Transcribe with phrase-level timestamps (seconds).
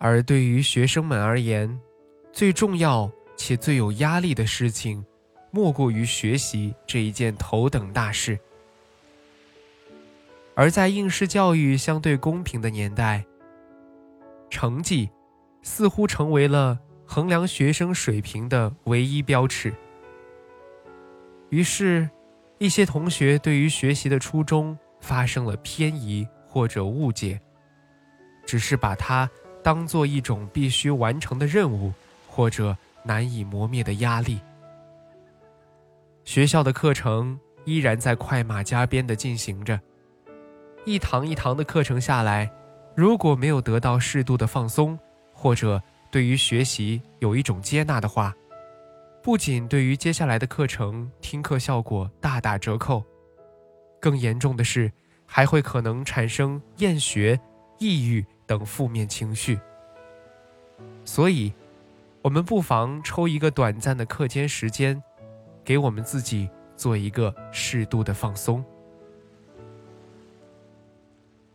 [0.00, 1.78] 而对于学生们而言，
[2.32, 5.04] 最重要且最有压力的事情，
[5.52, 8.36] 莫过于学习这一件头等大事。
[10.54, 13.24] 而在应试教育相对公平的年代，
[14.48, 15.10] 成绩
[15.62, 19.72] 似乎成为了衡量学生水平的唯一标尺。
[21.50, 22.08] 于是，
[22.58, 24.76] 一些同学对于学习的初衷。
[25.02, 27.40] 发生了偏移或者误解，
[28.44, 29.26] 只是把它
[29.62, 31.92] 当做一种必须完成的任务，
[32.28, 34.40] 或者难以磨灭的压力。
[36.24, 39.80] 学校的课程依然在快马加鞭地进行着，
[40.84, 42.50] 一堂一堂的课程下来，
[42.94, 44.98] 如果没有得到适度的放松，
[45.32, 48.34] 或者对于学习有一种接纳的话，
[49.22, 53.02] 不仅对于接下来的课程听课效果大打折扣。
[54.00, 54.90] 更严重的是，
[55.26, 57.38] 还会可能产生厌学、
[57.78, 59.60] 抑郁等负面情绪。
[61.04, 61.52] 所以，
[62.20, 65.00] 我们不妨抽一个短暂的课间时间，
[65.64, 68.64] 给我们自己做一个适度的放松。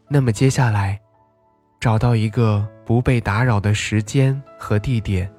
[0.08, 1.02] 那么接下来，
[1.82, 5.30] 找到一个不被打扰的时间和地点，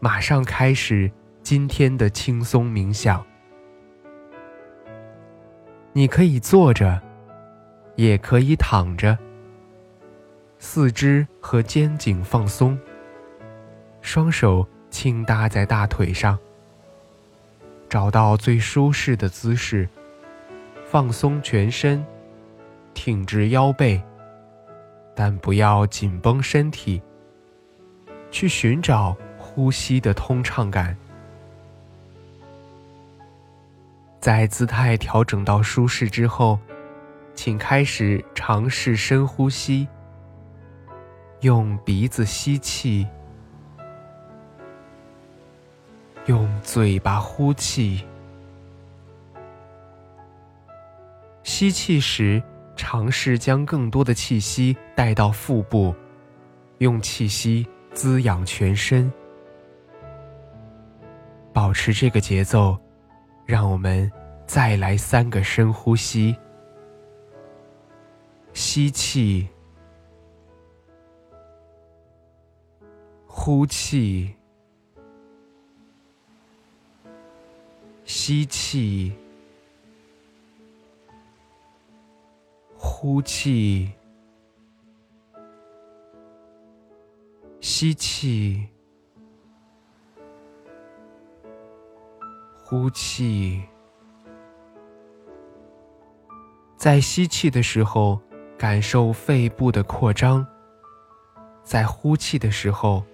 [0.00, 1.08] 马上开始
[1.44, 3.24] 今天的轻松冥想。
[5.92, 7.00] 你可以坐着，
[7.94, 9.16] 也可以躺着。
[10.68, 12.76] 四肢和肩颈放松，
[14.02, 16.36] 双手轻搭在大腿上，
[17.88, 19.88] 找到最舒适的姿势，
[20.84, 22.04] 放松全身，
[22.94, 24.02] 挺直腰背，
[25.14, 27.00] 但不要紧绷身体。
[28.32, 30.96] 去寻找呼吸的通畅感。
[34.20, 36.58] 在姿态调整到舒适之后，
[37.36, 39.86] 请开始尝试深呼吸。
[41.40, 43.06] 用鼻子吸气，
[46.26, 48.04] 用嘴巴呼气。
[51.42, 52.42] 吸气时，
[52.74, 55.94] 尝试将更多的气息带到腹部，
[56.78, 59.10] 用气息滋养全身。
[61.52, 62.76] 保持这个节奏。
[63.46, 64.10] 让我们
[64.44, 66.36] 再来三个深呼吸：
[68.54, 69.48] 吸气，
[73.46, 74.34] 呼气，
[78.04, 79.12] 吸气，
[82.76, 83.92] 呼气，
[87.60, 88.66] 吸气。
[92.64, 93.62] 呼气，
[96.76, 98.20] 在吸气的时候，
[98.58, 100.44] 感受肺部的扩张；
[101.62, 103.04] 在呼气的时候，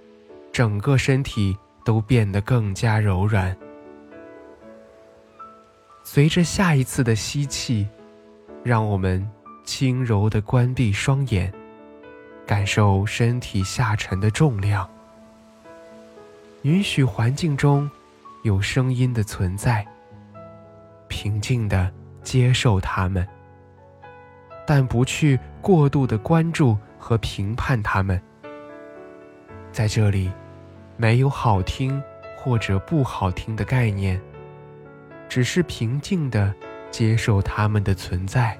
[0.52, 3.56] 整个身体都变得更加柔软。
[6.04, 7.88] 随着下一次的吸气，
[8.62, 9.26] 让我们
[9.64, 11.52] 轻柔的关闭双眼，
[12.46, 14.88] 感受身体下沉的重量，
[16.62, 17.90] 允许环境中。
[18.42, 19.86] 有声音的存在，
[21.06, 21.88] 平静的
[22.24, 23.24] 接受它们，
[24.66, 28.20] 但不去过度的关注和评判它们。
[29.70, 30.28] 在这里，
[30.97, 32.03] 没有好听
[32.36, 34.20] 或者不好听的概念，
[35.28, 36.55] 只是平静的
[36.90, 38.58] 接受它们的存在。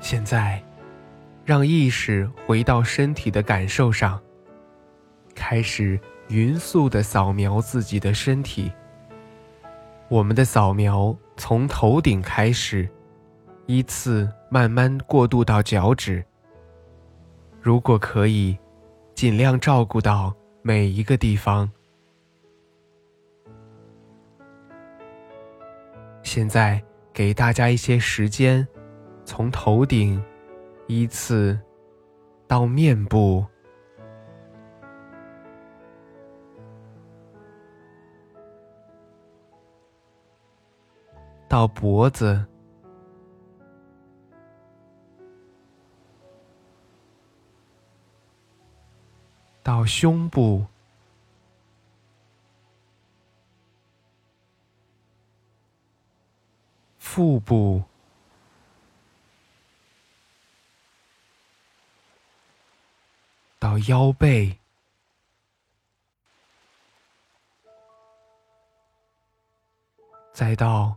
[0.00, 0.62] 现在，
[1.44, 4.20] 让意识回到身体的感受上。
[5.34, 8.70] 开始匀速的扫描自己的身体。
[10.08, 12.86] 我们的扫描从头顶开始，
[13.66, 16.22] 依次慢慢过渡到脚趾。
[17.62, 18.58] 如果可以，
[19.14, 21.70] 尽量照顾到每一个地方。
[26.24, 26.82] 现在
[27.12, 28.66] 给大家一些时间，
[29.24, 30.20] 从头顶
[30.88, 31.56] 依次
[32.48, 33.46] 到面部。
[41.48, 42.44] 到脖子，
[49.62, 50.66] 到胸部、
[56.98, 57.84] 腹部。
[63.58, 64.58] 到腰背，
[70.32, 70.96] 再到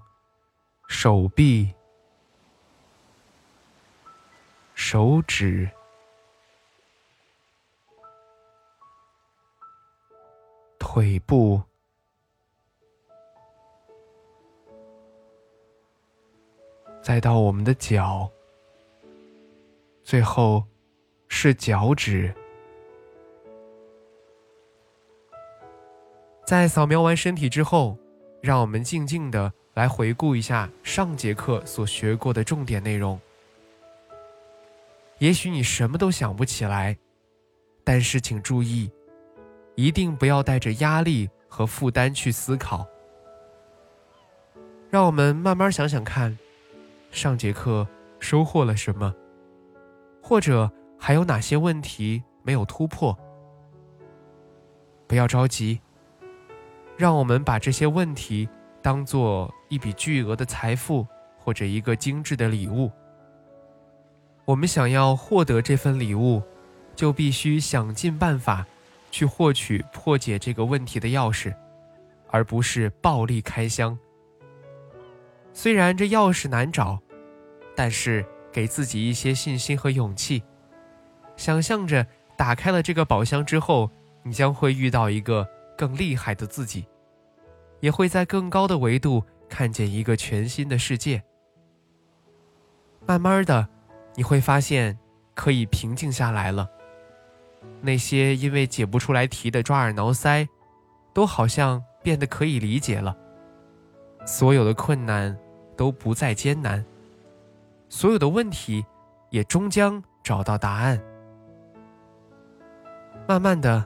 [0.87, 1.75] 手臂、
[4.73, 5.69] 手指、
[10.95, 11.61] 腿部，
[17.01, 18.31] 再到我们的脚，
[20.05, 20.63] 最后
[21.27, 22.33] 是脚趾。
[26.45, 27.97] 在扫描完身体之后，
[28.41, 33.19] 让我们静静的来回顾一下上节课所学过的重点内容。
[35.17, 36.97] 也许你什么都想不起来，
[37.83, 38.89] 但是请注意，
[39.75, 42.87] 一定不要带着压力和负担去思考。
[44.89, 46.37] 让我们慢慢想想看，
[47.11, 47.87] 上节课
[48.19, 49.13] 收获了什么，
[50.21, 53.17] 或者还有哪些问题没有突破。
[55.07, 55.79] 不要着急。
[56.97, 58.47] 让我们把这些问题
[58.81, 61.05] 当做一笔巨额的财富，
[61.37, 62.89] 或者一个精致的礼物。
[64.45, 66.41] 我们想要获得这份礼物，
[66.95, 68.65] 就必须想尽办法
[69.15, 71.55] 去获取破解这个问题的钥匙，
[72.31, 73.97] 而不是暴力开箱。
[75.53, 76.99] 虽然这钥匙难找，
[77.77, 80.43] 但是给自己一些信心和勇气，
[81.37, 83.89] 想象着打开了这个宝箱之后，
[84.21, 85.47] 你将会遇到一个。
[85.77, 86.85] 更厉害的自己，
[87.81, 91.21] 也会在更高的维度看见一个全新的世界。
[93.05, 93.67] 慢慢的，
[94.15, 94.97] 你会发现
[95.33, 96.69] 可以平静下来了。
[97.85, 100.47] 那些因为解不出来题的抓耳挠腮，
[101.13, 103.15] 都好像变得可以理解了。
[104.25, 105.37] 所有的困难
[105.77, 106.83] 都不再艰难，
[107.87, 108.83] 所有的问题
[109.29, 110.99] 也终将找到答案。
[113.27, 113.85] 慢慢的。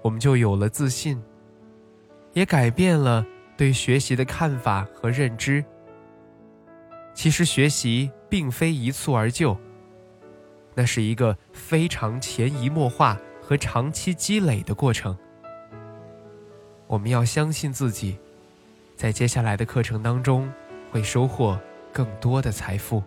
[0.00, 1.20] 我们就有了自信，
[2.32, 3.26] 也改变了
[3.56, 5.62] 对学习的看法和认知。
[7.12, 9.58] 其实学习并非一蹴而就，
[10.72, 15.16] 那是一个非常潜移默化和长期积累的过程。
[16.86, 18.18] 我们要相信自己，
[18.94, 20.52] 在接下来的课程当中
[20.90, 21.58] 会收获
[21.90, 23.02] 更多的财富。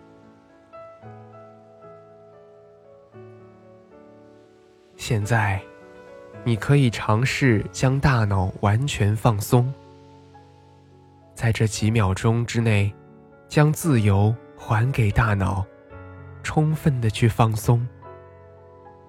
[4.96, 5.62] 现在。
[6.44, 9.72] 你可以尝试将大脑完全放松，
[11.36, 12.92] 在这几秒钟之内，
[13.46, 15.64] 将自由还给大脑，
[16.42, 17.86] 充分的去放松，